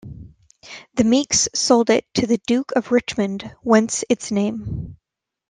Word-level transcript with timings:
The 0.95 1.03
Meeks 1.03 1.47
sold 1.53 1.91
it 1.91 2.11
to 2.15 2.25
the 2.25 2.39
Duke 2.47 2.71
of 2.75 2.91
Richmond 2.91 3.53
whence 3.61 4.03
its 4.09 4.31
name. 4.31 4.97